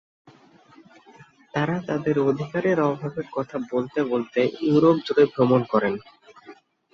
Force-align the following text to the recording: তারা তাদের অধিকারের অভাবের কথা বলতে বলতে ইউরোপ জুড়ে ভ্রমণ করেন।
তারা 1.53 1.75
তাদের 1.89 2.15
অধিকারের 2.29 2.77
অভাবের 2.89 3.27
কথা 3.31 3.57
বলতে 3.71 3.99
বলতে 4.03 4.39
ইউরোপ 4.67 4.97
জুড়ে 5.05 5.23
ভ্রমণ 5.33 5.61
করেন। 5.71 5.93